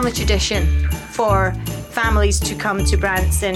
[0.00, 1.52] family tradition for
[1.90, 3.54] families to come to Branson,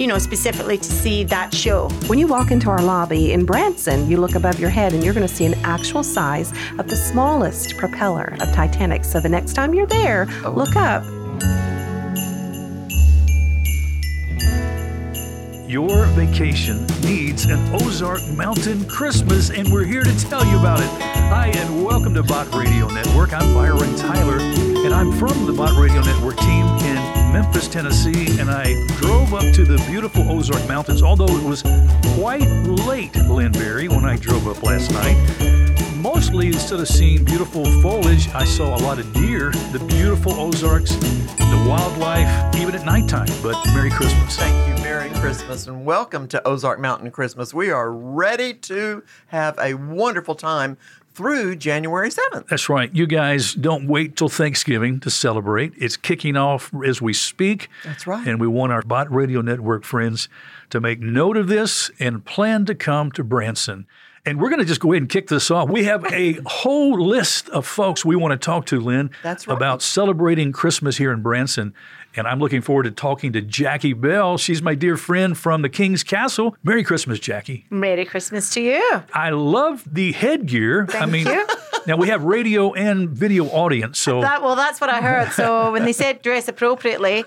[0.00, 1.88] you know, specifically to see that show.
[2.08, 5.14] When you walk into our lobby in Branson, you look above your head and you're
[5.14, 9.04] going to see an actual size of the smallest propeller of Titanic.
[9.04, 10.50] So the next time you're there, oh.
[10.50, 11.04] look up.
[15.70, 20.88] Your vacation needs an Ozark Mountain Christmas, and we're here to tell you about it.
[21.28, 23.32] Hi, and welcome to Bott Radio Network.
[23.32, 24.38] I'm Byron Tyler,
[24.86, 26.94] and I'm from the Bott Radio Network team in
[27.32, 31.62] Memphis, Tennessee, and I drove up to the beautiful Ozark Mountains, although it was
[32.14, 32.46] quite
[32.86, 35.16] late, Lynn Berry, when I drove up last night.
[35.96, 40.94] Mostly, instead of seeing beautiful foliage, I saw a lot of deer, the beautiful Ozarks,
[40.94, 43.26] the wildlife, even at nighttime.
[43.42, 44.36] But Merry Christmas.
[44.36, 44.84] Thank you.
[44.84, 47.52] Merry Christmas and welcome to Ozark Mountain Christmas.
[47.52, 50.78] We are ready to have a wonderful time
[51.16, 52.46] through January 7th.
[52.48, 52.94] That's right.
[52.94, 55.72] You guys don't wait till Thanksgiving to celebrate.
[55.78, 57.70] It's kicking off as we speak.
[57.84, 58.26] That's right.
[58.28, 60.28] And we want our Bott Radio Network friends
[60.68, 63.86] to make note of this and plan to come to Branson.
[64.26, 65.70] And we're going to just go ahead and kick this off.
[65.70, 69.56] We have a whole list of folks we want to talk to, Lynn, That's right.
[69.56, 71.72] about celebrating Christmas here in Branson.
[72.16, 74.38] And I'm looking forward to talking to Jacqui Bell.
[74.38, 76.56] She's my dear friend from the King's Castle.
[76.62, 77.64] Merry Christmas, Jacqui.
[77.70, 79.02] Merry Christmas to you.
[79.12, 80.84] I love the headgear.
[80.84, 81.46] I Thank mean, you.
[81.86, 85.32] now we have radio and video audience, so That well, that's what I heard.
[85.32, 87.24] So when they said dress appropriately,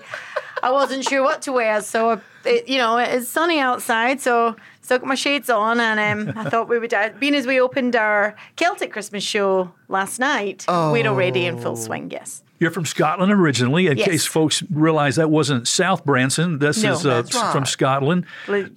[0.62, 1.80] I wasn't sure what to wear.
[1.82, 6.36] So it, you know, it's sunny outside, so so got my shades on, and um,
[6.36, 6.92] I thought we would.
[6.92, 11.76] Uh, being as we opened our Celtic Christmas show last night, we're already in full
[11.76, 12.10] swing.
[12.10, 12.42] Yes.
[12.60, 13.86] You're from Scotland originally.
[13.88, 14.06] In Yes.
[14.06, 16.92] case folks realize that wasn't South Branson, this No.
[16.92, 17.52] is uh, right.
[17.52, 18.26] from Scotland.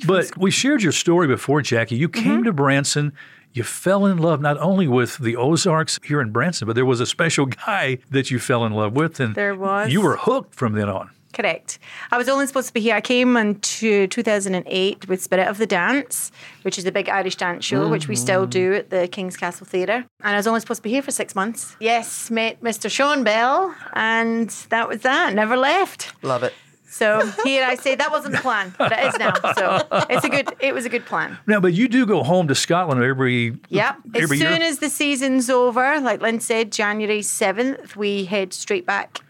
[0.07, 1.97] But we shared your story before, Jacqui.
[1.97, 2.23] You Mm-hmm.
[2.23, 3.11] came to Branson.
[3.51, 6.99] You fell in love not only with the Ozarks here in Branson, but there was
[7.01, 9.91] a special guy that you fell in love with, and There was.
[9.91, 11.11] You were hooked from then on.
[11.33, 11.79] Correct.
[12.11, 12.95] I was only supposed to be here.
[12.95, 17.65] I came into 2008 with Spirit of the Dance, which is a big Irish dance
[17.65, 20.05] show, which we still do at the King's Castle Theatre.
[20.21, 21.75] And I was only supposed to be here for six months.
[21.79, 22.89] Yes, met Mr.
[22.89, 25.33] Sean Bell, and that was that.
[25.33, 26.13] Never left.
[26.23, 26.53] Love it.
[26.87, 29.33] So here I say that wasn't the plan, but it is now.
[29.55, 30.53] So it's a good.
[30.59, 31.39] It was a good plan.
[31.47, 33.95] Now, but you do go home to Scotland every Yep.
[34.13, 34.49] As soon year.
[34.61, 39.21] as the season's over, like Lynn said, January 7th, we head straight back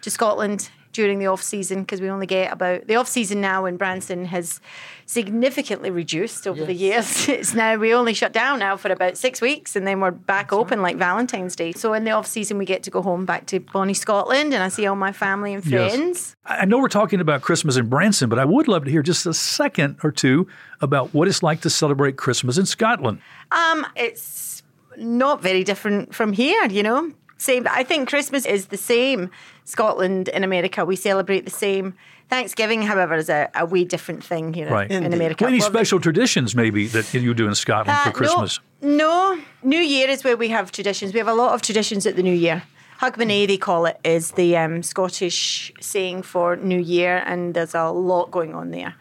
[0.00, 3.64] to Scotland during the off season because we only get about the off season now
[3.64, 4.60] in Branson has
[5.06, 7.28] significantly reduced over the years.
[7.32, 10.52] It's now we only shut down now for about six weeks and then we're back
[10.52, 11.72] open like Valentine's Day.
[11.72, 14.62] So in the off season we get to go home back to Bonnie, Scotland and
[14.62, 16.36] I see all my family and friends.
[16.44, 19.02] I I know we're talking about Christmas in Branson, but I would love to hear
[19.02, 20.46] just a second or two
[20.80, 23.20] about what it's like to celebrate Christmas in Scotland.
[23.50, 24.62] Um, it's
[24.96, 27.12] not very different from here, you know.
[27.42, 27.66] Same.
[27.80, 29.30] I think Christmas is the same.
[29.64, 31.94] Scotland and America, we celebrate the same.
[32.28, 34.90] Thanksgiving, however, is a, a wee different thing here Right.
[34.90, 35.16] in Indeed.
[35.16, 35.46] America.
[35.46, 38.60] Any Well, special traditions maybe that you do in Scotland uh, for Christmas?
[38.80, 41.12] No, no, New Year is where we have traditions.
[41.12, 42.62] We have a lot of traditions at the New Year.
[43.00, 47.90] Hogmanay, they call it, is the um, Scottish saying for New Year, and there's a
[47.90, 48.94] lot going on there.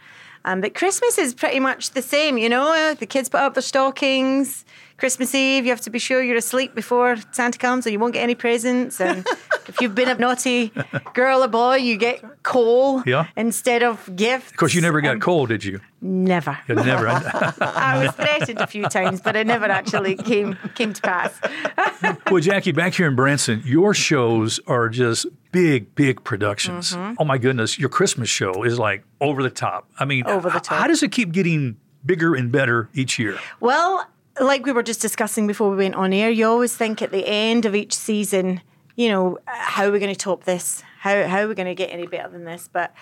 [0.43, 2.73] Um, but Christmas is pretty much the same, you know.
[2.73, 4.65] uh, The kids put up their stockings.
[5.01, 8.13] Christmas Eve, you have to be sure you're asleep before Santa comes, or you won't
[8.13, 9.01] get any presents.
[9.01, 9.25] And
[9.67, 10.71] if you've been a naughty
[11.15, 13.25] girl or boy, you get coal Yeah.
[13.35, 14.51] instead of gifts.
[14.51, 15.79] Of course, you never got coal, did you?
[16.01, 16.55] Never.
[16.67, 17.07] You never.
[17.61, 21.33] I was threatened a few times, but it never actually came came to pass.
[22.29, 26.91] well, Jacqui, back here in Branson, your shows are just big, big productions.
[26.93, 27.15] Mm-hmm.
[27.17, 29.89] Oh my goodness, your Christmas show is like over the top.
[29.99, 30.77] I mean, Over the top.
[30.79, 33.39] How does it keep getting bigger and better each year?
[33.59, 34.05] Well,
[34.41, 37.25] like we were just discussing before we went on air, you always think at the
[37.25, 38.61] end of each season,
[38.95, 40.83] you know, how are we going to top this?
[40.99, 42.69] How, how are we going to get any better than this?
[42.71, 42.93] But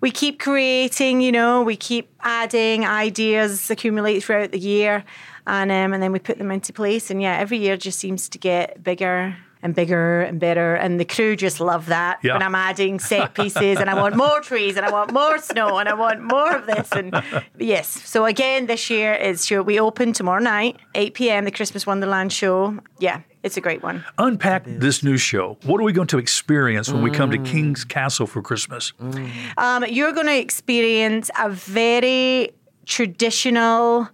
[0.00, 5.04] we keep creating, you know, we keep adding ideas, accumulate throughout the year,
[5.46, 7.10] and um, and then we put them into place.
[7.10, 10.74] And yeah, every year just seems to get bigger and bigger and better.
[10.74, 12.34] And the crew just love that Yeah.
[12.34, 15.78] when I'm adding set pieces and I want more trees and I want more snow
[15.78, 16.90] and I want more of this.
[16.92, 17.20] And
[17.58, 21.86] yes, so again, this year is sure we open tomorrow night, 8 p.m., the Christmas
[21.86, 22.78] Wonderland show.
[22.98, 24.04] Yeah, it's a great one.
[24.18, 25.58] Unpack this new show.
[25.64, 28.92] What are we going to experience when we come to King's Castle for Christmas?
[29.56, 32.50] Um, you're going to experience a very
[32.86, 34.08] traditional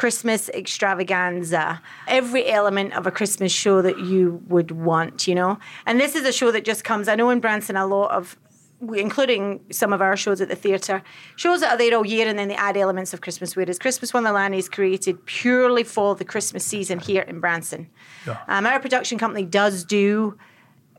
[0.00, 1.82] Christmas extravaganza.
[2.08, 5.58] Every element of a Christmas show that you would want, you know.
[5.84, 7.06] And this is a show that just comes.
[7.06, 8.38] I know in Branson a lot of
[8.94, 11.02] including some of our shows at the theatre,
[11.36, 13.54] shows that are there all year and then they add elements of Christmas.
[13.54, 17.90] Whereas Christmas Wonderland is created purely for the Christmas season here in Branson.
[18.48, 20.38] Um, our production company does do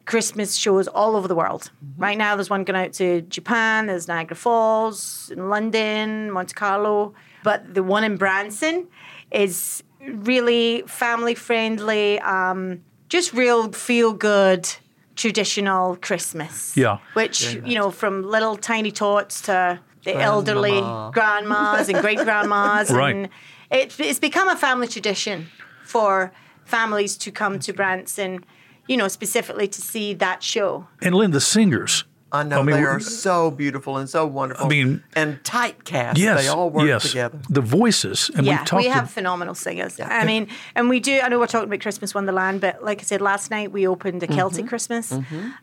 [0.05, 1.71] Christmas shows all over the world.
[1.97, 7.15] Right now, there's one going out to Japan, there's Niagara Falls, in London, Monte Carlo.
[7.43, 8.87] But the one in Branson
[9.31, 14.69] is really family friendly, um, just real feel good
[15.15, 16.75] traditional Christmas.
[16.75, 16.97] Yeah.
[17.13, 20.81] Which, you know, from little tiny tots to the elderly
[21.13, 22.89] grandmas and great grandmas.
[23.01, 23.15] Right.
[23.15, 23.29] And
[23.69, 25.47] it, it's become a family tradition
[25.83, 26.31] for
[26.65, 28.43] families to come to Branson,
[28.87, 30.87] you know, specifically to see that show.
[31.01, 32.05] And Lynn, the singers.
[32.33, 34.65] I know I mean, they we're- so beautiful and so wonderful.
[34.65, 36.17] I mean- and tight cast.
[36.17, 37.03] Yes, they all work yes.
[37.09, 37.39] together.
[37.49, 39.99] The voices, and yeah, we've we have to- phenomenal singers.
[39.99, 41.19] I mean, and we do.
[41.19, 44.23] I know we're talking about Christmas Wonderland, but like I said last night, we opened
[44.23, 44.35] a Mm-hmm.
[44.37, 45.11] Celtic Christmas,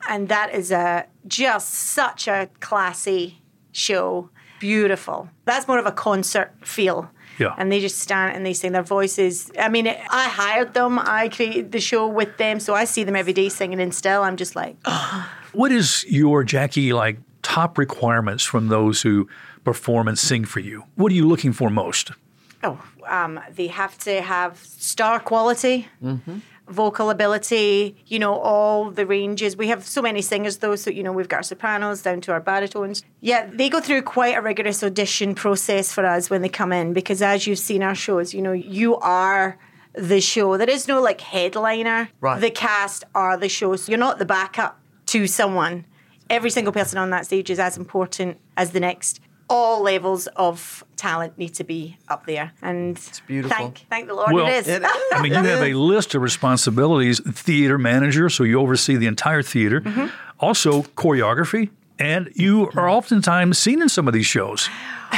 [0.09, 3.41] and that is a just such a classy
[3.73, 4.31] show.
[4.61, 5.31] Beautiful.
[5.45, 7.11] That's more of a concert feel.
[7.39, 7.55] Yeah.
[7.57, 9.53] And they just stand and they sing their voices.
[9.57, 10.99] I mean, I hired them.
[10.99, 13.81] I created the show with them, so I see them every day singing.
[13.81, 14.77] And still, I'm just like,
[15.53, 19.29] What is your Jacqui like top requirements from those who
[19.65, 20.85] perform and sing for you?
[20.95, 22.13] What are you looking for most?
[22.63, 25.89] Oh, um, they have to have star quality,
[26.67, 29.57] vocal ability, you know, all the ranges.
[29.57, 32.33] We have so many singers, though, so, you know, we've got our sopranos down to
[32.33, 33.05] our baritones.
[33.21, 36.93] Yeah, they go through quite a rigorous audition process for us when they come in
[36.93, 39.57] because, as you've seen our shows, you know, you are
[39.95, 40.57] the show.
[40.57, 42.11] There is no like headliner.
[42.21, 42.41] Right.
[42.41, 43.77] The cast are the show.
[43.77, 45.85] So you're not the backup to someone.
[46.31, 49.21] Every single person on that stage is as important as the next.
[49.51, 53.57] All levels of talent need to be up there, and it's beautiful.
[53.57, 54.69] Thank, thank the Lord, Well, it is.
[54.69, 54.91] It is.
[55.13, 59.43] I mean, you have a list of responsibilities theater manager, so you oversee the entire
[59.43, 60.09] theater, Mm-hmm.
[60.39, 64.69] also choreography, and you are oftentimes seen in some of these shows.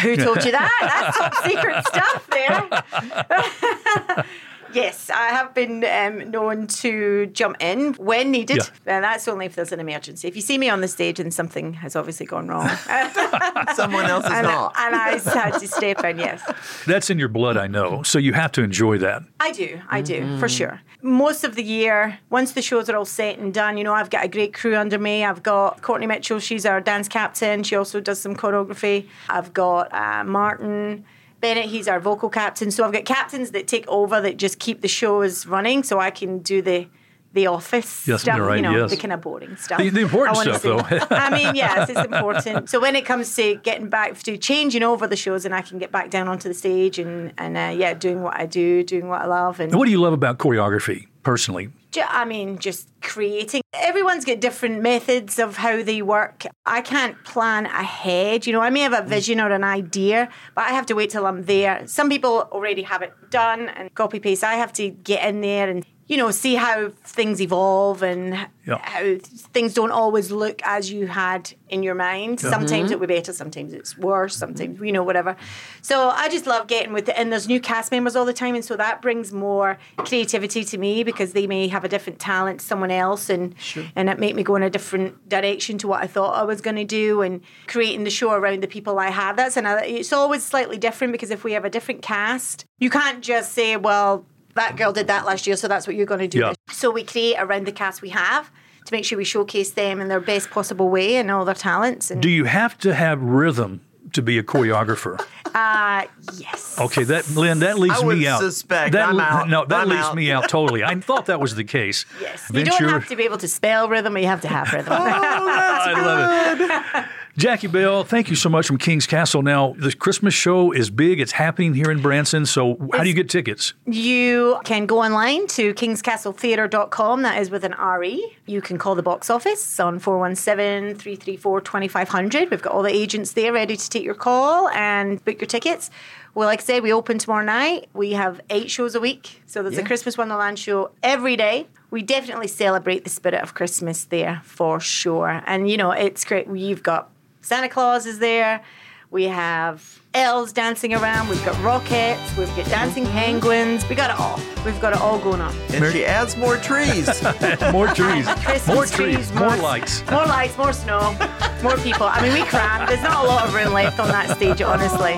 [0.02, 0.78] Who told you that?
[1.12, 4.24] That's top secret stuff there.
[4.72, 8.58] yes, I have been um, known to jump in when needed.
[8.58, 8.64] Yeah.
[8.86, 10.28] And that's only if there's an emergency.
[10.28, 12.68] If you see me on the stage and something has obviously gone wrong,
[13.74, 14.74] Someone else is and, not.
[14.78, 16.42] and I had to step in, yes.
[16.86, 19.22] That's in your blood, I know, so you have to enjoy that.
[19.38, 20.80] I do, I do, for sure.
[21.02, 24.10] Most of the year, once the shows are all set and done, you know, I've
[24.10, 25.24] got a great crew under me.
[25.24, 27.62] I've got Courtney Mitchell, she's our dance captain.
[27.62, 29.08] She also does some choreography.
[29.28, 31.04] I've got uh, Martin
[31.40, 32.70] Bennett, he's our vocal captain.
[32.70, 36.10] So I've got captains that take over that just keep the shows running so I
[36.10, 36.88] can do the
[37.32, 38.90] the office Yes, stuff, right, you know, yes.
[38.90, 39.78] the kind of boring stuff.
[39.78, 40.78] The- the important stuff, though.
[41.10, 42.68] I mean, yes, it's important.
[42.68, 45.78] So when it comes to getting back to changing over the shows, and I can
[45.78, 49.06] get back down onto the stage and and uh, yeah, doing what I do, doing
[49.06, 51.70] what I love, and And what do you love about choreography, personally?
[52.06, 53.62] I mean, just creating.
[53.72, 56.46] Everyone's got different methods of how they work.
[56.64, 58.46] I can't plan ahead.
[58.46, 59.06] You know, I may have a mm.
[59.06, 61.86] vision or an idea, but I have to wait till I'm there.
[61.86, 64.44] Some people already have it done and copy paste.
[64.44, 68.34] I have to get in there and, you know, see how things evolve and
[68.66, 68.78] Yeah.
[68.82, 69.16] how
[69.52, 72.40] things don't always look as you had in your mind.
[72.40, 72.84] Sometimes mm-hmm.
[72.86, 75.36] it'll be better, sometimes it's worse, sometimes, you know, whatever.
[75.82, 77.14] So I just love getting with it.
[77.16, 78.56] And there's new cast members all the time.
[78.56, 82.58] And so that brings more creativity to me because they may have a different talent
[82.58, 83.54] to someone else and,
[83.94, 86.60] and it make me go in a different direction to what I thought I was
[86.60, 89.36] going to do and creating the show around the people I have.
[89.36, 93.22] That's another, it's always slightly different because if we have a different cast, you can't
[93.22, 96.28] just say, well, that girl did that last year, so that's what you're going to
[96.28, 96.38] do.
[96.40, 96.52] Yeah.
[96.70, 98.50] So we create around the cast we have
[98.86, 102.10] to make sure we showcase them in their best possible way and all their talents.
[102.10, 103.80] And Do you have to have rhythm
[104.12, 105.20] to be a choreographer?
[105.54, 106.78] uh, yes.
[106.80, 108.40] Okay, that Lynn, that leaves I would me out.
[108.40, 108.92] suspect.
[108.92, 109.48] that, I'm out.
[109.48, 110.14] No, that I'm leaves out.
[110.16, 110.82] me out totally.
[110.82, 112.06] I thought that was the case.
[112.20, 112.50] Yes.
[112.52, 114.92] You don't have to be able to spell rhythm, you have to have rhythm.
[114.92, 117.08] Oh, I love it.
[117.38, 119.40] Jacqui Bell, thank you so much from King's Castle.
[119.40, 121.20] Now, the Christmas show is big.
[121.20, 122.44] It's happening here in Branson.
[122.44, 123.72] So, how do you get tickets?
[123.86, 127.22] You can go online to kingscastletheatre.com.
[127.22, 128.36] That is with an RE.
[128.46, 132.50] You can call the box office on 417 334 2500.
[132.50, 135.90] We've got all the agents there ready to take your call and book your tickets.
[136.34, 137.88] Well, like I said, we open tomorrow night.
[137.94, 139.42] We have eight shows a week.
[139.46, 139.86] So there's a Yeah.
[139.86, 141.66] Christmas Wonderland show every day.
[141.90, 145.42] We definitely celebrate the spirit of Christmas there for sure.
[145.46, 146.46] And, you know, it's great.
[146.48, 147.10] You've got
[147.42, 148.62] Santa Claus is there.
[149.10, 151.28] We have elves dancing around.
[151.28, 152.36] We've got rockets.
[152.36, 153.18] We've got dancing mm-hmm.
[153.18, 153.88] penguins.
[153.88, 154.40] We got it all.
[154.64, 155.52] We've got it all going on.
[155.72, 157.08] And she adds more trees.
[157.72, 158.26] More trees,
[158.66, 160.02] more trees, more more- lights.
[160.10, 161.16] More lights, more snow,
[161.62, 162.06] more people.
[162.06, 162.86] I mean, we cram.
[162.86, 165.16] There's not a lot of room left on that stage, honestly.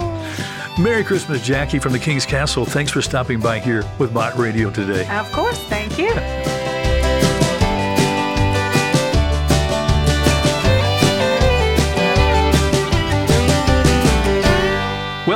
[0.83, 2.65] Merry Christmas, Jacqui from the King's Castle.
[2.65, 5.07] Thanks for stopping by here with Bott Radio today.
[5.17, 6.13] Of course, thank you.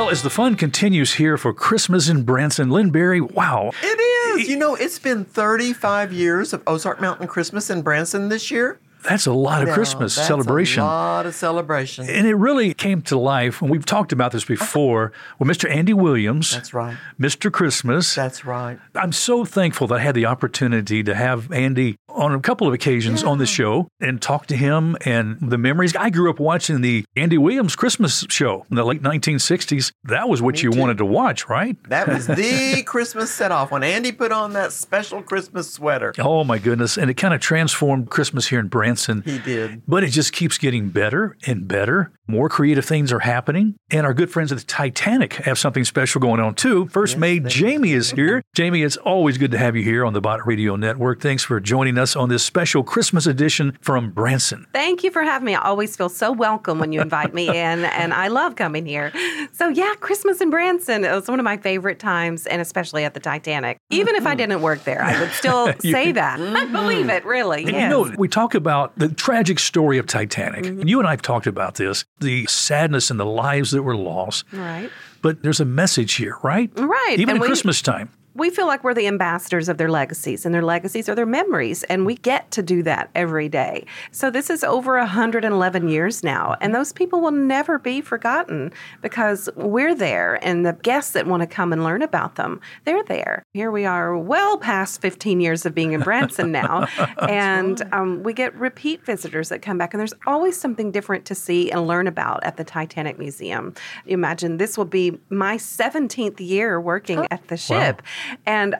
[0.07, 3.71] Well, as the fun continues here for Christmas in Branson, Lynn Berry, wow.
[3.83, 4.47] it is.
[4.47, 8.79] You know, it's been 35 years of Ozark Mountain Christmas in Branson this year.
[9.07, 10.83] That's a lot of Christmas that's celebration.
[10.83, 12.09] A lot of celebration.
[12.09, 15.69] And it really came to life, and we've talked about this before, with Mr.
[15.69, 16.51] Andy Williams.
[16.51, 16.97] That's right.
[17.19, 17.51] Mr.
[17.51, 18.13] Christmas.
[18.13, 18.79] That's right.
[18.95, 22.73] I'm so thankful that I had the opportunity to have Andy on a couple of
[22.73, 25.95] occasions on the show and talk to him and the memories.
[25.95, 29.91] I grew up watching the Andy Williams Christmas show in the late 1960s.
[30.05, 31.77] That was what you wanted to watch, right?
[31.89, 36.11] That was the Christmas set off when Andy put on that special Christmas sweater.
[36.17, 36.97] Oh my goodness.
[36.97, 38.96] And it kind of transformed Christmas here in Branson.
[39.25, 39.81] He did.
[39.87, 42.11] But it just keeps getting better and better.
[42.27, 43.75] More creative things are happening.
[43.89, 46.87] And our good friends at the Titanic have something special going on too.
[46.87, 48.43] First Mate Jamie is here.
[48.53, 51.21] Jamie, it's always good to have you here on the Bott Radio Network.
[51.21, 54.67] Thanks for joining us on this special Christmas edition from Branson.
[54.73, 55.55] Thank you for having me.
[55.55, 59.13] I always feel so welcome when you invite me in, and I love coming here.
[59.53, 63.13] So, yeah, Christmas in Branson it was one of my favorite times, and especially at
[63.13, 63.77] the Titanic.
[63.89, 64.37] Even if I mm-hmm.
[64.37, 66.39] didn't work there, I would still say that.
[66.57, 67.17] I believe mm.
[67.17, 67.63] it, really.
[67.63, 67.83] And yes.
[67.83, 70.63] you know, we talk about the tragic story of Titanic.
[70.65, 70.81] Mm-hmm.
[70.81, 73.95] And you and I have talked about this the sadness and the lives that were
[73.97, 74.45] lost.
[74.53, 74.89] right.
[75.23, 76.69] But there's a message here, right?
[76.77, 77.15] Right.
[77.17, 78.09] Even And at we- Christmas time.
[78.37, 81.83] We feel like we're the ambassadors of their legacies, and their legacies are their memories,
[81.83, 83.83] and we get to do that every day.
[84.11, 89.49] So this is over 111 years now, and those people will never be forgotten because
[89.55, 93.43] we're there, and the guests that want to come and learn about them, they're there.
[93.53, 96.87] Here we are, well past 15 years of being in Branson now,
[97.27, 101.35] and um, we get repeat visitors that come back, and there's always something different to
[101.35, 103.73] see and learn about at the Titanic Museum.
[104.05, 108.03] You imagine this will be my 17th year working at the ship.
[108.45, 108.75] And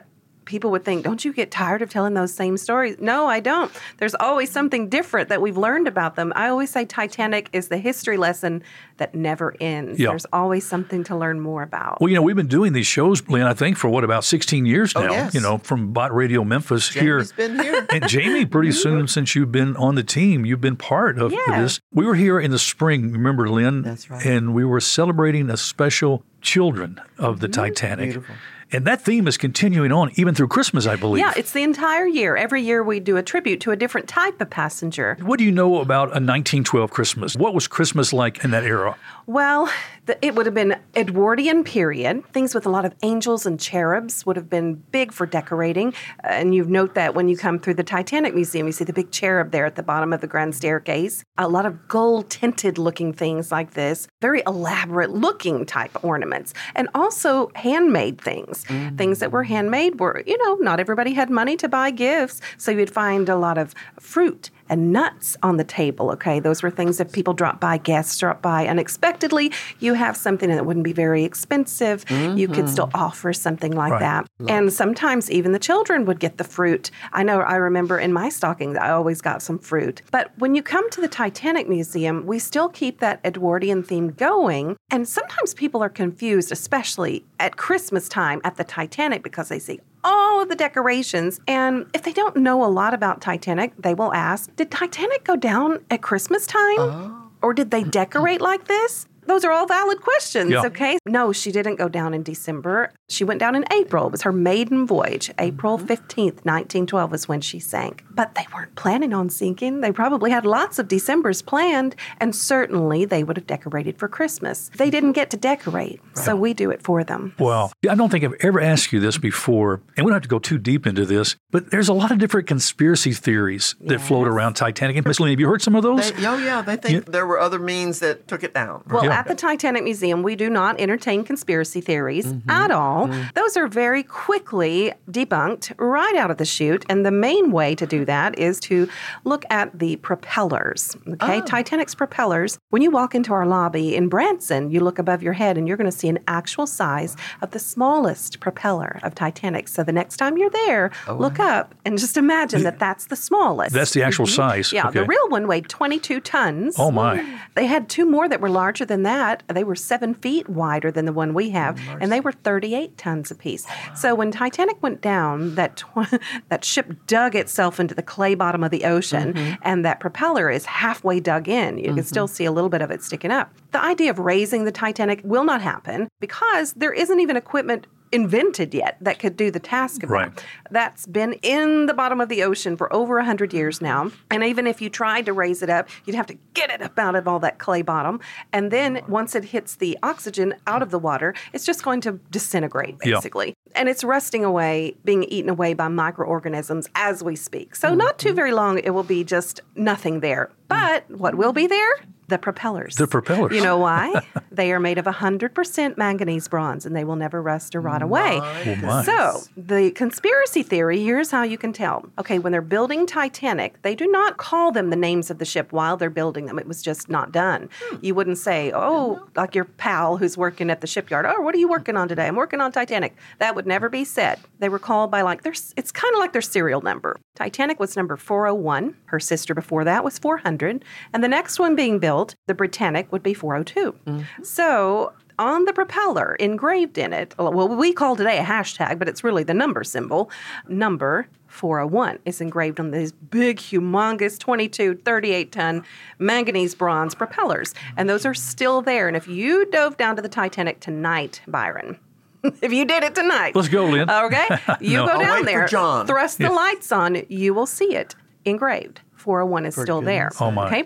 [0.48, 2.96] people would think, don't you get tired of telling those same stories?
[2.98, 3.70] No, I don't.
[3.98, 6.32] There's always something different that we've learned about them.
[6.34, 8.64] I always say Titanic is the history lesson
[8.96, 10.00] that never ends.
[10.00, 10.08] Yeah.
[10.08, 12.00] There's always something to learn more about.
[12.00, 14.66] Well, you know, we've been doing these shows, Lynn, I think, for what, about 16
[14.66, 15.34] years oh, now, yes.
[15.34, 17.18] you know, from Bott Radio Memphis here.
[17.18, 17.86] Jamie's been here.
[17.98, 21.60] And Jamie, pretty soon since you've been on the team, you've been part of Yeah.
[21.62, 21.80] this.
[21.92, 23.82] We were here in the spring, remember, Lynn?
[23.82, 24.24] That's right.
[24.24, 27.60] And we were celebrating a special Children of the mm-hmm.
[27.60, 28.10] Titanic.
[28.10, 28.36] Beautiful.
[28.70, 31.20] And that theme is continuing on even through Christmas, I believe.
[31.20, 32.36] Yeah, it's the entire year.
[32.36, 35.16] Every year we do a tribute to a different type of passenger.
[35.22, 37.36] what do you know about a 1912 Christmas?
[37.36, 38.96] What was Christmas like in that era?
[39.28, 39.70] Well,
[40.06, 42.26] the, it would have been Edwardian period.
[42.32, 45.92] Things with a lot of angels and cherubs would have been big for decorating.
[46.24, 48.92] Uh, and you note that when you come through the Titanic Museum, you see the
[48.94, 51.24] big cherub there at the bottom of the grand staircase.
[51.36, 56.88] A lot of gold tinted looking things like this, very elaborate looking type ornaments, and
[56.94, 58.64] also handmade things.
[58.96, 62.40] Things that were handmade were, you know, not everybody had money to buy gifts.
[62.56, 66.10] So you'd find a lot of fruit and nuts on the table.
[66.12, 69.52] Okay, those were things that people dropped by, guests dropped by unexpectedly.
[69.80, 72.04] You have something that wouldn't be very expensive.
[72.10, 72.66] You could mm-hmm.
[72.66, 74.00] still offer something like Right.
[74.00, 74.30] that.
[74.48, 76.90] And sometimes even the children would get the fruit.
[77.12, 80.02] I know I remember in my stockings, I always got some fruit.
[80.10, 84.76] But when you come to the Titanic Museum, we still keep that Edwardian theme going.
[84.90, 89.80] And sometimes people are confused, especially at Christmas time at the Titanic, because they see
[90.04, 91.40] all of the decorations.
[91.46, 95.36] And if they don't know a lot about Titanic, they will ask, Did Titanic go
[95.36, 96.78] down at Christmas time?
[96.78, 97.30] Oh.
[97.42, 99.06] Or did they decorate like this?
[99.28, 100.64] Those are all valid questions, Yeah.
[100.64, 100.98] okay?
[101.06, 102.90] No, she didn't go down in December.
[103.10, 104.06] She went down in April.
[104.06, 105.30] It was her maiden voyage.
[105.38, 105.86] April mm-hmm.
[105.86, 108.04] 15th, 1912 was when she sank.
[108.10, 109.82] But they weren't planning on sinking.
[109.82, 114.70] They probably had lots of Decembers planned, and certainly they would have decorated for Christmas.
[114.76, 117.34] They didn't get to decorate, so we do it for them.
[117.38, 120.28] Well, I don't think I've ever asked you this before, and we don't have to
[120.28, 124.26] go too deep into this, but there's a lot of different conspiracy theories that float
[124.26, 124.96] around Titanic.
[124.96, 126.12] And Miss Lynn, have you heard some of those?
[126.12, 126.62] They, oh, yeah.
[126.62, 128.84] They think there were other means that took it down.
[128.88, 129.17] Well, Yeah.
[129.18, 132.48] At the Titanic Museum, we do not entertain conspiracy theories mm-hmm.
[132.48, 133.08] at all.
[133.08, 133.30] Mm-hmm.
[133.34, 136.86] Those are very quickly debunked right out of the chute.
[136.88, 138.88] And the main way to do that is to
[139.24, 140.96] look at the propellers.
[141.14, 141.44] Okay, oh.
[141.44, 142.60] Titanic's propellers.
[142.70, 145.76] When you walk into our lobby in Branson, you look above your head and you're
[145.76, 149.66] going to see an actual size of the smallest propeller of Titanic.
[149.66, 153.16] So the next time you're there, oh, look up and just imagine that that's the
[153.16, 153.74] smallest.
[153.74, 154.36] That's the actual mm-hmm.
[154.36, 154.72] size.
[154.72, 156.76] Yeah, the real one weighed 22 tons.
[156.78, 157.24] Oh, my.
[157.56, 159.07] They had two more that were larger than that.
[159.48, 162.96] They were seven feet wider than the one we have, oh, and they were 38
[162.96, 163.66] tons apiece.
[163.94, 168.62] So when Titanic went down, that tw- that ship dug itself into the clay bottom
[168.62, 169.54] of the ocean, mm-hmm.
[169.62, 171.78] and that propeller is halfway dug in.
[171.78, 172.34] You can still mm-hmm.
[172.34, 173.52] see a little bit of it sticking up.
[173.72, 178.74] The idea of raising the Titanic will not happen because there isn't even equipment invented
[178.74, 180.34] yet that could do the task of Right.
[180.34, 180.44] that.
[180.70, 184.10] That's been in the bottom of the ocean for over 100 years now.
[184.30, 186.98] And even if you tried to raise it up, you'd have to get it up
[186.98, 188.20] out of all that clay bottom.
[188.52, 192.12] And then once it hits the oxygen out of the water, it's just going to
[192.30, 193.14] disintegrate, Yeah.
[193.16, 193.54] basically.
[193.74, 197.76] And it's rusting away, being eaten away by microorganisms as we speak.
[197.76, 197.98] So, mm-hmm.
[197.98, 200.50] not too very long, it will be just nothing there.
[200.68, 201.92] But what will be there?
[202.28, 202.96] The propellers.
[202.96, 203.54] The propellers.
[203.54, 204.26] You know why?
[204.52, 208.38] they are made of 100% manganese bronze and they will never rust or rot away.
[208.42, 209.02] Oh, my.
[209.02, 212.08] So, the conspiracy theory here's how you can tell.
[212.18, 215.72] Okay, when they're building Titanic, they do not call them the names of the ship
[215.72, 216.58] while they're building them.
[216.58, 217.70] It was just not done.
[217.80, 217.96] Hmm.
[218.02, 221.58] You wouldn't say, oh, like your pal who's working at the shipyard, oh, what are
[221.58, 222.26] you working on today?
[222.26, 223.16] I'm working on Titanic.
[223.38, 224.38] That would never be said.
[224.58, 227.18] They were called by like their, it's kind of like their serial number.
[227.34, 228.96] Titanic was number 401.
[229.06, 230.84] Her sister before that was 400.
[231.12, 233.92] And the next one being built, the Britannic, would be 402.
[234.06, 234.42] Mm-hmm.
[234.44, 239.22] So on the propeller, engraved in it, well, we call today a hashtag, but it's
[239.22, 240.30] really the number symbol,
[240.68, 245.84] number 401 is engraved on these big, humongous 22, 38 ton
[246.18, 247.74] manganese bronze propellers.
[247.96, 249.08] And those are still there.
[249.08, 251.98] And if you dove down to the Titanic tonight, Byron,
[252.62, 254.10] if you did it tonight, Let's go, Lynn.
[254.10, 254.46] Okay,
[254.80, 255.06] you No.
[255.06, 256.06] go I'll down there, John.
[256.06, 259.00] thrust the lights on, you will see it engraved.
[259.14, 260.30] 401 is still there.
[260.40, 260.66] Oh, my.
[260.66, 260.84] Okay.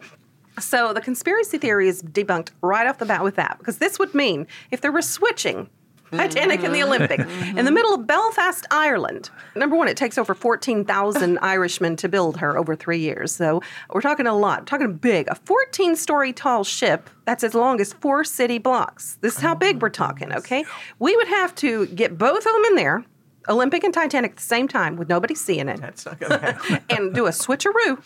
[0.61, 4.15] So the conspiracy theory is debunked right off the bat with that because this would
[4.15, 5.69] mean if there was switching
[6.13, 6.89] Titanic and the mm-hmm.
[6.89, 7.59] Olympic mm-hmm.
[7.59, 9.31] in the middle of Belfast, Ireland.
[9.57, 13.35] Number one, it takes over 14,000 Irishmen to build her over three years.
[13.35, 15.29] So we're talking a lot, we're talking big.
[15.29, 19.17] A 14 story tall ship that's as long as four city blocks.
[19.21, 20.65] This is how big we're talking, okay?
[20.99, 23.05] We would have to get both of them in there.
[23.49, 26.39] Olympic and Titanic at the same time with nobody seeing it That's not going to
[26.39, 26.79] happen.
[26.91, 28.03] and do a switcheroo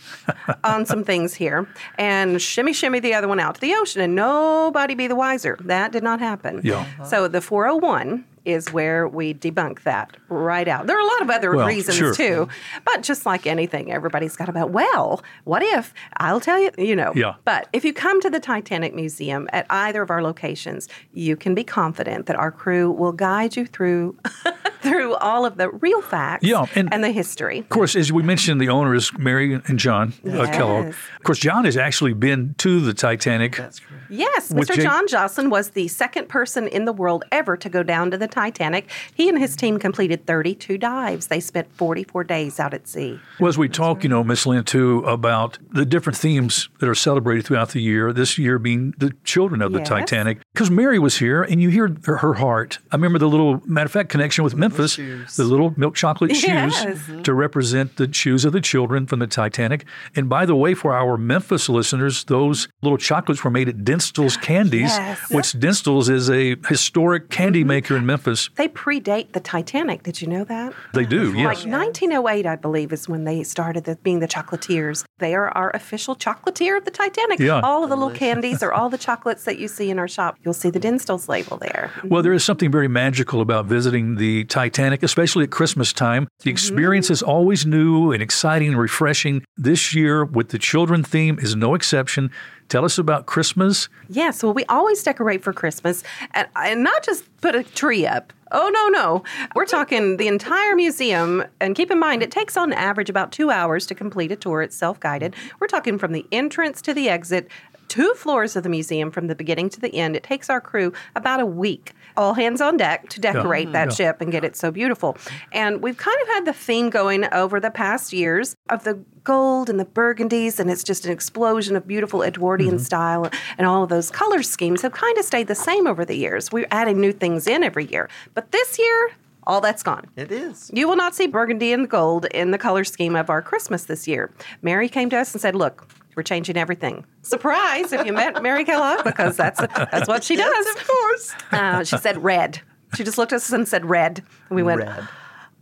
[0.65, 4.15] on some things here and shimmy shimmy the other one out to the ocean and
[4.15, 5.57] nobody be the wiser.
[5.61, 6.61] That did not happen.
[6.65, 6.77] Yeah.
[6.81, 7.05] Uh-huh.
[7.05, 10.87] So the 401 is where we debunk that right out.
[10.87, 12.15] There are a lot of other Well, reasons sure.
[12.15, 12.49] too,
[12.85, 15.93] but just like anything, everybody's got about, well, what if?
[16.19, 17.13] I'll tell you, you know.
[17.17, 17.35] Yeah.
[17.45, 21.57] But if you come to the Titanic Museum at either of our locations, you can
[21.57, 24.17] be confident that our crew will guide you through
[24.87, 27.59] through all of the real facts Yeah, and- the history.
[27.61, 30.87] Of course, as we mentioned, the owner is Mary and John uh, Kellogg.
[30.89, 33.57] Of course, John has actually been to the Titanic.
[33.57, 34.05] That's correct.
[34.09, 34.75] Yes, Mr.
[34.75, 38.19] Jake- John Joslyn was the second person in the world ever to go down to
[38.19, 38.89] the Titanic.
[39.15, 41.27] He and his team completed 32 dives.
[41.27, 43.19] They spent 44 days out at sea.
[43.41, 46.95] Well, as we talk, you know, Miss Lynn, too, about the different themes that are
[46.95, 50.39] celebrated throughout the year, this year being the children of the Titanic.
[50.55, 52.79] Because Mary was here, and you hear her, her heart.
[52.93, 55.37] I remember the little, matter of fact, connection with Memphis, shoes.
[55.37, 56.83] the little milk chocolate Yes.
[56.83, 59.85] shoes to represent the shoes of the children from the Titanic.
[60.15, 64.37] And by the way, for our Memphis listeners, those little chocolates were made at Dinstuhl's
[64.37, 65.31] Candies, Yes.
[65.31, 67.69] which Dinstuhl's is a historic candy mm-hmm.
[67.69, 68.51] maker in Memphis.
[68.57, 70.03] They predate the Titanic.
[70.03, 70.75] Did you know that?
[70.95, 71.65] They do, yes.
[71.65, 75.05] Like 1908, I believe, is when they started the, being the chocolatiers.
[75.19, 77.39] They are our official chocolatier of the Titanic.
[77.39, 77.61] Yeah.
[77.61, 80.37] All of the little candies or all the chocolates that you see in our shop,
[80.45, 81.91] you'll see the Dinstuhl's label there.
[81.97, 82.23] Well, mm-hmm.
[82.23, 84.66] there is something very magical about visiting the Titanic,
[85.03, 86.25] especially at Christmas time.
[86.25, 86.51] The mm-hmm.
[86.51, 89.45] experience is always new and exciting and refreshing.
[89.57, 92.31] This year, with the children theme, is no exception.
[92.69, 93.89] Tell us about Christmas.
[94.09, 96.03] Yes, well, we always decorate for Christmas
[96.33, 98.33] and, and not just put a tree up.
[98.53, 99.25] Oh, no, no.
[99.55, 101.45] We're talking the entire museum.
[101.61, 104.63] And keep in mind, it takes on average about two hours to complete a tour.
[104.63, 105.35] It's self guided.
[105.61, 107.49] We're talking from the entrance to the exit,
[107.89, 110.17] two floors of the museum from the beginning to the end.
[110.17, 111.93] It takes our crew about a week.
[112.17, 113.95] All hands on deck to decorate that Yeah.
[113.95, 115.17] ship and get it so beautiful.
[115.53, 119.69] And we've kind of had the theme going over the past years of the gold
[119.69, 122.83] and the burgundies, and it's just an explosion of beautiful Edwardian mm-hmm.
[122.85, 126.17] style, and all of those color schemes have kind of stayed the same over the
[126.17, 126.53] years.
[126.53, 128.09] We're adding new things in every year.
[128.35, 129.11] But this year,
[129.47, 130.07] all that's gone.
[130.17, 130.71] It is.
[130.73, 134.09] You will not see burgundy and gold in the color scheme of our Christmas this
[134.09, 134.33] year.
[134.63, 137.05] Mary came to us and said, Look, we're changing everything.
[137.23, 140.67] Surprise if you met Mary Kellogg, because that's, that's what she does.
[140.75, 141.35] Of course.
[141.53, 142.61] Uh, she said red.
[142.97, 144.23] She just looked at us and said red.
[144.49, 145.07] And we went, Red.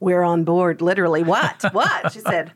[0.00, 1.22] We're on board, literally.
[1.22, 1.64] What?
[1.72, 2.12] What?
[2.12, 2.52] She said,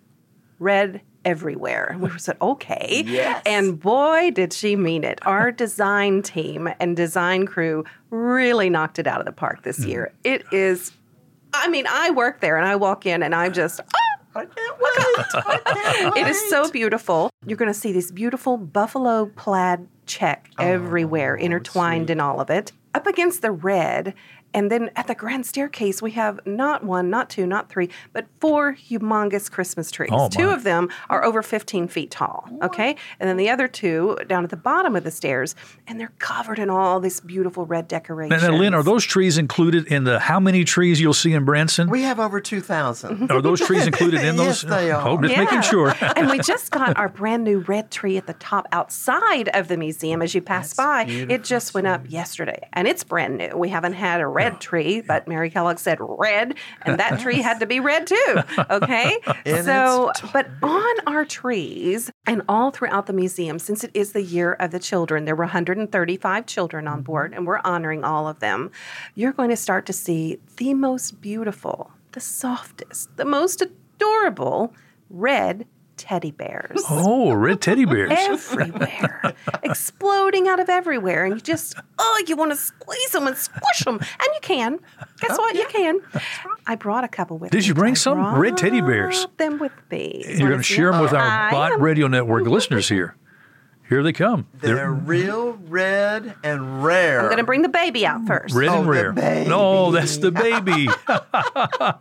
[0.58, 1.88] red everywhere.
[1.92, 3.02] And we said, okay.
[3.06, 3.42] Yes.
[3.44, 5.18] And boy, did she mean it.
[5.22, 10.12] Our design team and design crew really knocked it out of the park this year.
[10.24, 10.92] It is,
[11.52, 14.78] I mean, I work there and I walk in and I'm just, ah, I can't
[14.78, 15.26] wait.
[15.34, 17.30] I can't it is so beautiful.
[17.46, 22.50] You're going to see this beautiful buffalo plaid check oh, everywhere, intertwined in all of
[22.50, 22.72] it.
[22.94, 24.14] Up against the red,
[24.54, 28.26] And then at the grand staircase, we have not one, not two, not three, but
[28.40, 30.10] four humongous Christmas trees.
[30.12, 32.48] Oh, two of them are over 15 feet tall.
[32.62, 32.96] Okay.
[33.20, 35.54] And then the other two down at the bottom of the stairs,
[35.86, 38.32] and they're covered in all this beautiful red decoration.
[38.32, 41.44] And then, Lynn, are those trees included in the how many trees you'll see in
[41.44, 41.90] Branson?
[41.90, 43.30] We have over 2,000.
[43.30, 44.46] are those trees included in those?
[44.46, 44.70] Yes, those?
[44.70, 45.08] they oh, are.
[45.08, 45.94] Oh, just making sure.
[46.16, 49.76] and we just got our brand new red tree at the top outside of the
[49.76, 51.04] museum as you pass by.
[51.04, 53.56] It just went up yesterday and it's brand new.
[53.56, 57.60] We haven't had a red tree, but Mary Kellogg said red, and that tree had
[57.60, 58.36] to be red too.
[58.70, 59.18] Okay.
[59.68, 64.52] So, but on our trees and all throughout the museum, since it is the year
[64.54, 67.02] of the children, there were 135 children on mm-hmm.
[67.02, 68.70] board, and we're honoring all of them.
[69.14, 74.74] You're going to start to see the most beautiful, the softest, the most adorable
[75.10, 75.66] red
[75.98, 78.10] teddy bears Oh, red teddy bears.
[78.14, 83.36] everywhere, exploding out of everywhere, and you just oh, you want to squeeze them and
[83.36, 84.78] squish them, and you can.
[85.20, 85.54] Guess oh, what?
[85.54, 86.00] You can.
[86.66, 87.50] I brought a couple with.
[87.50, 87.60] Did me.
[87.60, 89.26] Did you bring I some red teddy bears?
[89.36, 90.24] Them with me.
[90.26, 91.82] You're going to share them with our I Bott am.
[91.82, 93.16] Radio Network listeners here.
[93.88, 94.46] Here they come.
[94.60, 97.20] They're real red and rare.
[97.20, 98.54] I'm going to bring the baby out first.
[98.54, 99.12] red Oh, and the rare.
[99.12, 99.48] baby.
[99.48, 100.88] No, that's the baby.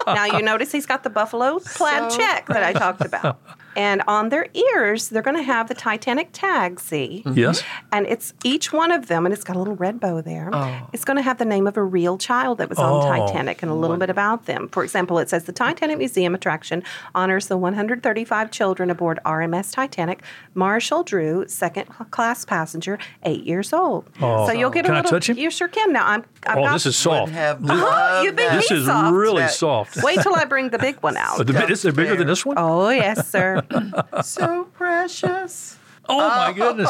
[0.06, 3.40] Now you notice he's got the buffalo plaid So check that I talked about.
[3.78, 7.22] And on their ears, they're going to have the Titanic tag, see?
[7.26, 7.38] Mm-hmm.
[7.38, 7.64] yes.
[7.92, 10.50] And it's each one of them, and it's got a little red bow there.
[10.52, 10.90] Oh.
[10.94, 13.08] It's going to have the name of a real child that was on Oh.
[13.08, 14.68] Titanic and a little bit about them.
[14.70, 16.82] For example, it says the Titanic Museum attraction
[17.14, 20.24] honors the 135 children aboard RMS Titanic.
[20.56, 24.10] Marshall Drew, second class passenger, eight years old.
[24.22, 24.48] Oh.
[24.48, 25.12] so you'll get Can a I little.
[25.12, 25.38] touch him?
[25.38, 25.94] You sure can.
[25.94, 26.26] Now I'm.
[26.48, 27.28] I've Oh, got, this is soft.
[27.28, 27.76] Would have uh-huh.
[27.76, 28.56] This, Oh, loved you think that.
[28.58, 29.14] this he's is soft.
[29.14, 30.04] really soft.
[30.04, 31.28] Wait till I bring the big one out.
[31.40, 32.58] Oh, the is it bigger than this one?
[32.58, 33.62] Oh, Oh yes, sir.
[34.24, 35.78] so precious.
[36.10, 36.90] Oh my goodness.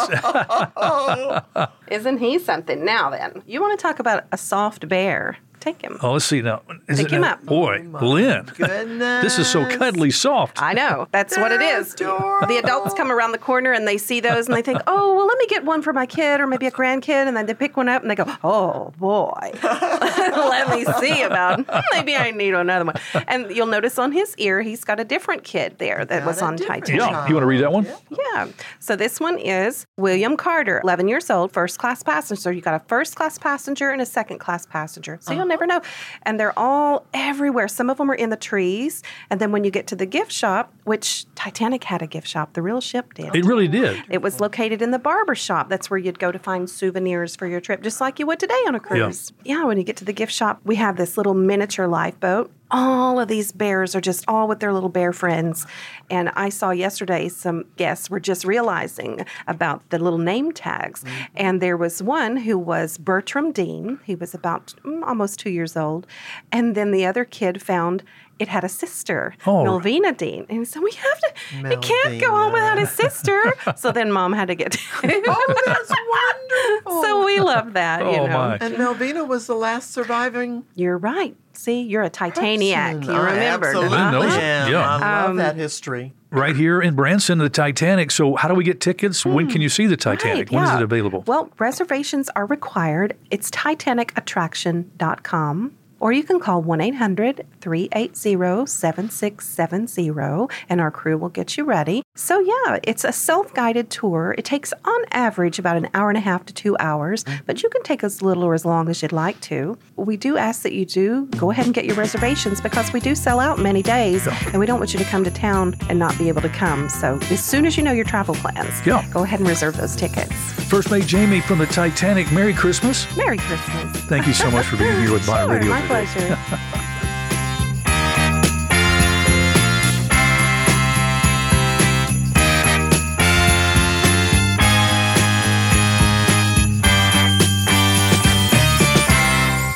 [1.92, 2.86] Isn't he something?
[2.86, 5.38] Now then, you want to talk about a soft bear?
[5.60, 5.98] Take him.
[6.02, 6.62] Oh, let's see now.
[6.88, 7.43] Is Pick it him now- up.
[7.46, 8.46] Boy, Lynn.
[8.58, 9.24] Goodness.
[9.24, 10.62] This is so cuddly soft.
[10.62, 11.08] I know.
[11.12, 11.93] That's what it is.
[11.96, 12.08] They're.
[12.48, 15.26] The adults come around the corner and they see those and they think, oh, well,
[15.26, 17.28] let me get one for my kid or maybe a grandkid.
[17.28, 19.52] And then they pick one up and they go, oh, boy.
[19.63, 22.96] let me see about "Hmm, Maybe I need another one.
[23.28, 26.43] And you'll notice on his ear, he's got a different kid there that was Got
[26.43, 27.12] a on different Titanic.
[27.12, 27.28] Yeah.
[27.28, 27.88] You want to read that one?
[28.12, 28.48] Yeah.
[28.80, 32.52] So this one is William Carter, 11 years old, first class passenger.
[32.52, 35.17] You got a first class passenger and a second class passenger.
[35.22, 35.81] So you'll never know.
[36.23, 37.67] And they're all everywhere.
[37.67, 39.03] Some of them are in the trees.
[39.29, 42.53] And then when you get to the gift shop, which Titanic had a gift shop,
[42.53, 43.36] the real ship did.
[43.36, 44.03] It really did.
[44.10, 45.69] It was located in the barber shop.
[45.69, 48.62] That's where you'd go to find souvenirs for your trip, just like you would today
[48.67, 49.33] on a cruise.
[49.43, 52.51] Yeah, when you get to the gift shop, we have this little miniature lifeboat.
[52.69, 55.65] All of these bears are just all with their little bear friends.
[56.10, 61.06] And I saw yesterday some guests were just realizing about the little name tags.
[61.36, 63.99] And there was one who was Bertram Dean.
[64.03, 66.08] He was about mm, almost two years old.
[66.51, 68.03] And then the other kid found
[68.39, 69.63] it had a sister, Oh.
[69.65, 70.45] Millvina Dean.
[70.50, 71.34] And so We have to,
[71.69, 73.54] he can't go home without a sister.
[73.76, 77.02] so then mom had to get Oh, that's wonderful.
[77.04, 78.38] So we love that, you Oh, know.
[78.38, 78.58] my.
[78.58, 80.63] and Millvina was the last surviving.
[80.76, 81.36] You're right.
[81.54, 82.97] See, you're a Titaniac.
[82.97, 83.13] person.
[83.15, 83.67] You remember.
[83.67, 84.69] absolutely Lynn knows it.
[84.71, 84.88] Yeah.
[84.88, 86.13] I love Um, that history.
[86.30, 88.12] Right here in Branson, the Titanic.
[88.12, 89.26] So, how do we get tickets?
[89.26, 90.50] When can you see the Titanic?
[90.50, 90.78] Right, When is yeah.
[90.78, 91.23] it available?
[91.26, 93.15] Well, reservations are required.
[93.32, 95.71] It's titanicattraction.com.
[95.99, 102.03] Or you can call 1 800 380 7670 and our crew will get you ready.
[102.15, 104.36] So, yeah, it's a self guided tour.
[104.38, 107.43] It takes on average about an hour and a half to two hours, mm-hmm.
[107.45, 109.77] but you can take as little or as long as you'd like to.
[109.95, 113.15] We do ask that you do go ahead and get your reservations because we do
[113.15, 116.17] sell out many days and we don't want you to come to town and not
[116.17, 116.89] be able to come.
[116.89, 119.05] So, as soon as you know your travel plans, Yeah.
[119.13, 120.33] go ahead and reserve those tickets.
[120.67, 123.07] First Mate Jamie from the Titanic, Merry Christmas.
[123.15, 123.97] Merry Christmas.
[124.05, 125.87] Thank you so much for being here with Sure, Radio my today.
[125.88, 126.38] Pleasure.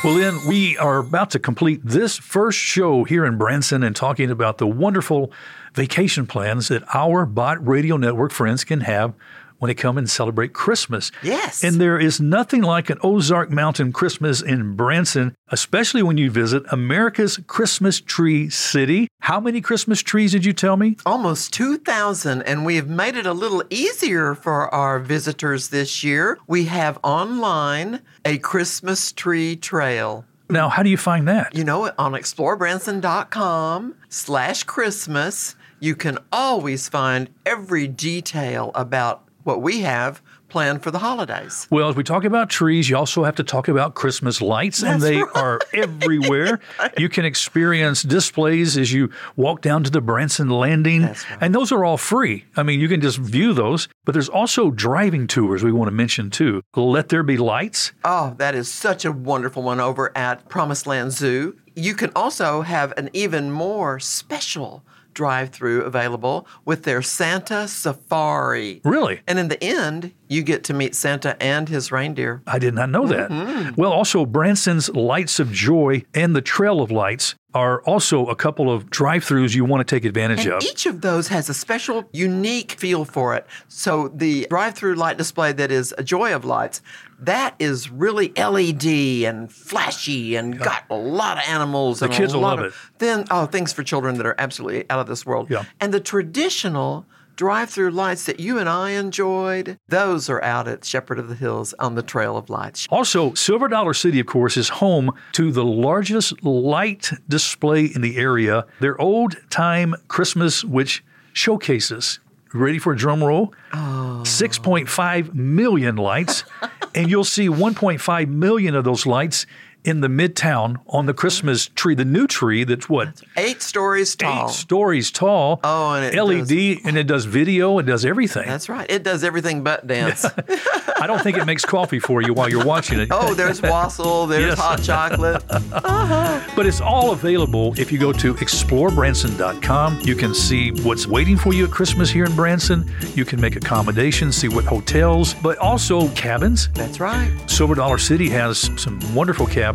[0.04, 4.32] Well, then we are about to complete this first show here in Branson and talking
[4.32, 5.32] about the wonderful
[5.76, 9.14] vacation plans that our Bott Radio Network friends can have
[9.62, 11.12] when they come and celebrate Christmas.
[11.22, 11.64] Yes.
[11.64, 16.64] And there is nothing like an Ozark Mountain Christmas in Branson, especially when you visit
[16.72, 19.08] America's Christmas Tree City.
[19.20, 20.98] How many Christmas trees did you tell me?
[21.06, 26.40] Almost 2,000, and we have made it a little easier for our visitors this year.
[26.48, 30.26] We have online a Christmas tree trail.
[30.50, 31.56] Now, how do you find that?
[31.56, 39.82] You know, on explorebranson.com slash Christmas, you can always find every detail about what we
[39.82, 41.66] have, planned for the holidays.
[41.72, 45.02] Well, as we talk about trees, you also have to talk about Christmas lights, and
[45.02, 45.36] they right.
[45.36, 46.60] are everywhere.
[46.98, 51.40] You can experience displays as you walk down to the Branson Landing, That's right.
[51.42, 52.46] and those are all free.
[52.58, 55.96] I mean, you can just view those, but there's also driving tours we want to
[55.96, 56.62] mention too.
[56.76, 57.94] Let There Be Lights.
[58.04, 61.56] Oh, that is such a wonderful one over at Promised Land Zoo.
[61.76, 64.84] You can also have an even more special
[65.22, 68.82] drive through available with their Santa Safari.
[68.84, 69.22] Really?
[69.28, 72.42] And in the end, you get to meet Santa and his reindeer.
[72.48, 73.30] I did not know that.
[73.30, 73.80] Mm-hmm.
[73.80, 78.72] Well, also, Branson's Lights of Joy and the Trail of Lights are also a couple
[78.72, 80.64] of drive throughs you want to take advantage And of.
[80.64, 83.46] each of those has a special, unique feel for it.
[83.68, 86.82] So the drive-through light display that is a joy of lights,
[87.20, 88.86] that is really LED
[89.30, 92.02] and flashy and got a lot of animals.
[92.02, 92.74] and kids will love of, it.
[93.00, 95.52] Then oh, things for children that are absolutely out of this world.
[95.52, 95.66] Yeah.
[95.82, 101.20] And the traditional drive-through lights that you and I enjoyed, those are out at Shepherd
[101.20, 102.88] of the Hills on the Trail of Lights.
[102.90, 108.18] Also, Silver Dollar City, of course, is home to the largest light display in the
[108.18, 108.66] area.
[108.80, 112.20] Their old time Christmas, which showcases.
[112.54, 113.54] Ready for a drum roll?
[113.72, 116.44] 6.5 million lights.
[116.96, 119.46] and you'll see 1.5 million of those lights
[119.84, 121.20] in the midtown on the mm-hmm.
[121.20, 123.22] Christmas tree, the new tree that's what?
[123.38, 124.50] Eight stories tall.
[124.50, 125.60] Eight stories tall.
[125.64, 128.48] Oh, and it LED, and it does video, it does everything.
[128.48, 128.90] That's right.
[128.90, 130.26] It does everything but dance.
[130.26, 133.08] I don't think it makes coffee for you while you're watching it.
[133.12, 134.60] oh, there's wassail, there's Yes.
[134.60, 135.44] hot chocolate.
[135.72, 136.40] Uh-huh.
[136.56, 140.00] But it's all available if you go to explorebranson.com.
[140.02, 142.92] You can see what's waiting for you at Christmas here in Branson.
[143.16, 146.70] You can make accommodations, see what hotels, but also cabins.
[146.74, 147.32] That's right.
[147.48, 149.71] Silver Dollar City has some wonderful cabins,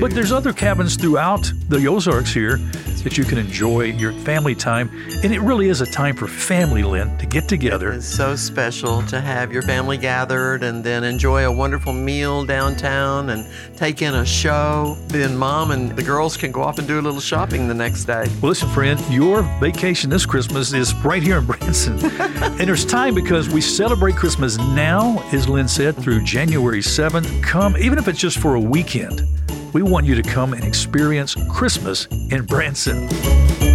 [0.00, 2.56] but there's other cabins throughout the Ozarks here
[3.04, 4.88] that you can enjoy your family time.
[5.22, 7.92] And it really is a time for family, Lynn, to get together.
[7.92, 13.28] It's so special to have your family gathered and then enjoy a wonderful meal downtown
[13.30, 14.96] and take in a show.
[15.08, 18.04] Then mom and the girls can go off and do a little shopping the next
[18.06, 18.24] day.
[18.40, 21.98] Well, listen, friend, your vacation this Christmas is right here in Branson.
[22.02, 27.42] and there's time because we celebrate Christmas now, as Lynn said, through January 7th.
[27.42, 29.20] Come, even if it's just for a weekend,
[29.74, 33.73] we want you to come and experience Christmas in Branson.